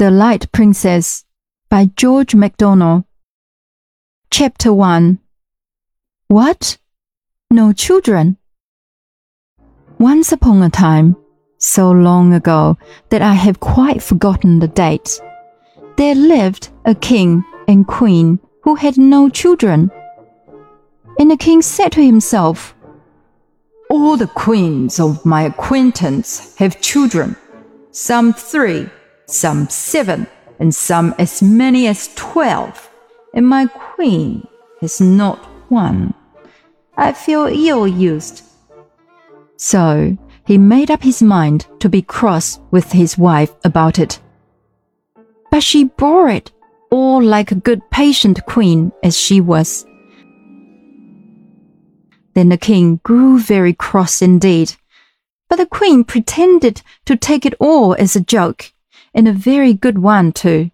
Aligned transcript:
The 0.00 0.10
Light 0.10 0.50
Princess 0.50 1.26
by 1.68 1.90
George 1.94 2.34
MacDonald. 2.34 3.04
Chapter 4.30 4.72
1 4.72 5.18
What? 6.26 6.78
No 7.50 7.74
children? 7.74 8.38
Once 9.98 10.32
upon 10.32 10.62
a 10.62 10.70
time, 10.70 11.16
so 11.58 11.90
long 11.90 12.32
ago 12.32 12.78
that 13.10 13.20
I 13.20 13.34
have 13.34 13.60
quite 13.60 14.02
forgotten 14.02 14.58
the 14.58 14.68
date, 14.68 15.20
there 15.98 16.14
lived 16.14 16.70
a 16.86 16.94
king 16.94 17.44
and 17.68 17.86
queen 17.86 18.38
who 18.62 18.76
had 18.76 18.96
no 18.96 19.28
children. 19.28 19.90
And 21.18 21.30
the 21.30 21.36
king 21.36 21.60
said 21.60 21.92
to 21.92 22.02
himself, 22.02 22.74
All 23.90 24.16
the 24.16 24.28
queens 24.28 24.98
of 24.98 25.26
my 25.26 25.42
acquaintance 25.42 26.56
have 26.56 26.80
children, 26.80 27.36
some 27.90 28.32
three 28.32 28.88
some 29.32 29.68
seven, 29.68 30.26
and 30.58 30.74
some 30.74 31.14
as 31.18 31.42
many 31.42 31.86
as 31.86 32.14
twelve, 32.14 32.90
and 33.34 33.46
my 33.46 33.66
queen 33.66 34.46
is 34.82 35.00
not 35.00 35.38
one. 35.70 36.14
I 36.96 37.12
feel 37.12 37.46
ill 37.46 37.86
used. 37.86 38.42
So 39.56 40.16
he 40.46 40.58
made 40.58 40.90
up 40.90 41.02
his 41.02 41.22
mind 41.22 41.66
to 41.80 41.88
be 41.88 42.02
cross 42.02 42.58
with 42.70 42.92
his 42.92 43.16
wife 43.16 43.54
about 43.64 43.98
it. 43.98 44.20
But 45.50 45.62
she 45.62 45.84
bore 45.84 46.28
it 46.28 46.50
all 46.90 47.22
like 47.22 47.52
a 47.52 47.54
good 47.68 47.88
patient 47.90 48.44
queen 48.46 48.92
as 49.02 49.16
she 49.16 49.40
was. 49.40 49.86
Then 52.34 52.48
the 52.48 52.58
king 52.58 53.00
grew 53.02 53.38
very 53.38 53.72
cross 53.72 54.22
indeed, 54.22 54.74
but 55.48 55.56
the 55.56 55.66
queen 55.66 56.04
pretended 56.04 56.82
to 57.06 57.16
take 57.16 57.44
it 57.46 57.54
all 57.60 57.94
as 57.94 58.14
a 58.14 58.20
joke 58.20 58.72
and 59.14 59.28
a 59.28 59.32
very 59.32 59.74
good 59.74 59.98
one 59.98 60.32
too. 60.32 60.70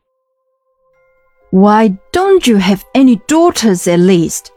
Why 1.51 1.97
don't 2.13 2.47
you 2.47 2.57
have 2.57 2.85
any 2.95 3.17
daughters 3.29 3.87
at 3.87 4.01
least? 4.01 4.53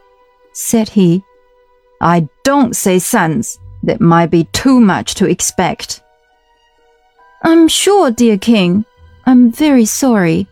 said 0.52 0.88
he. 0.90 1.22
I 2.00 2.28
don't 2.44 2.74
say 2.74 2.98
sons. 2.98 3.58
That 3.82 4.00
might 4.00 4.30
be 4.30 4.44
too 4.52 4.78
much 4.80 5.14
to 5.14 5.26
expect. 5.26 6.02
I'm 7.42 7.68
sure, 7.68 8.10
dear 8.10 8.36
king, 8.36 8.84
I'm 9.24 9.50
very 9.50 9.86
sorry, 9.86 10.46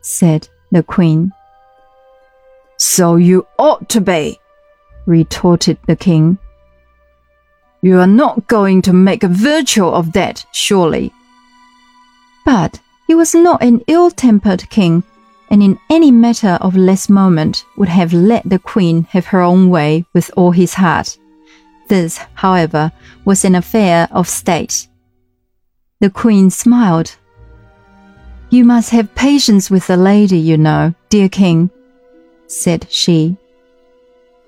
said 0.00 0.48
the 0.70 0.82
queen. 0.82 1.32
So 2.78 3.16
you 3.16 3.46
ought 3.58 3.88
to 3.90 4.00
be, 4.00 4.40
retorted 5.04 5.78
the 5.86 5.96
king. 5.96 6.38
You 7.82 7.98
are 7.98 8.06
not 8.06 8.46
going 8.46 8.80
to 8.82 8.92
make 8.92 9.24
a 9.24 9.28
virtue 9.28 9.86
of 9.86 10.12
that, 10.12 10.46
surely. 10.52 11.12
But 12.48 12.80
he 13.06 13.14
was 13.14 13.34
not 13.34 13.62
an 13.62 13.82
ill 13.88 14.10
tempered 14.10 14.70
king, 14.70 15.02
and 15.50 15.62
in 15.62 15.78
any 15.90 16.10
matter 16.10 16.56
of 16.62 16.74
less 16.74 17.10
moment 17.10 17.66
would 17.76 17.90
have 17.90 18.14
let 18.14 18.48
the 18.48 18.58
queen 18.58 19.06
have 19.10 19.26
her 19.26 19.42
own 19.42 19.68
way 19.68 20.06
with 20.14 20.30
all 20.34 20.52
his 20.52 20.72
heart. 20.72 21.18
This, 21.88 22.18
however, 22.32 22.90
was 23.26 23.44
an 23.44 23.54
affair 23.54 24.08
of 24.12 24.30
state. 24.30 24.88
The 26.00 26.08
queen 26.08 26.48
smiled. 26.48 27.16
You 28.48 28.64
must 28.64 28.88
have 28.96 29.14
patience 29.14 29.70
with 29.70 29.86
the 29.86 29.98
lady, 29.98 30.38
you 30.38 30.56
know, 30.56 30.94
dear 31.10 31.28
king, 31.28 31.68
said 32.46 32.86
she. 32.88 33.36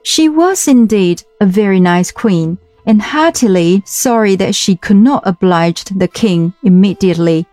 She 0.05 0.27
was 0.31 0.67
indeed 0.69 1.23
a 1.39 1.45
very 1.45 1.81
nice 1.81 2.11
queen, 2.11 2.57
and 2.87 3.03
heartily 3.03 3.83
sorry 3.85 4.37
that 4.37 4.55
she 4.55 4.75
could 4.75 4.97
not 4.97 5.23
oblige 5.27 5.85
the 5.85 6.09
king 6.09 6.55
immediately 6.62 7.47